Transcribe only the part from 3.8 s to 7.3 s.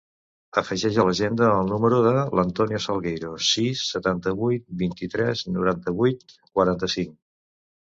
setanta-vuit, vint-i-tres, noranta-vuit, quaranta-cinc.